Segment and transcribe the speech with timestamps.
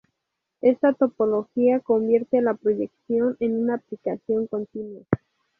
[0.61, 5.03] Esta topología convierte a la proyección en una aplicación continua.